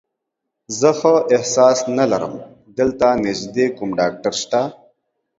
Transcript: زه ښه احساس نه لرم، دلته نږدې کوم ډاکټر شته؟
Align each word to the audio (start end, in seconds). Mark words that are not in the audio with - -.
زه 0.79 0.89
ښه 0.99 1.13
احساس 1.35 1.79
نه 1.97 2.05
لرم، 2.11 2.35
دلته 2.79 3.05
نږدې 3.25 3.67
کوم 3.77 3.89
ډاکټر 3.99 4.33
شته؟ 4.41 4.61